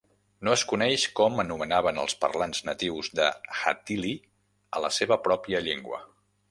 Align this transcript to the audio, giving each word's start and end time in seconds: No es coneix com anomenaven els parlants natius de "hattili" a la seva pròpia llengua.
No 0.47 0.53
es 0.59 0.61
coneix 0.69 1.03
com 1.19 1.43
anomenaven 1.43 2.01
els 2.05 2.17
parlants 2.23 2.63
natius 2.71 3.13
de 3.21 3.29
"hattili" 3.59 4.17
a 4.79 4.87
la 4.87 4.95
seva 5.01 5.21
pròpia 5.29 5.65
llengua. 5.71 6.07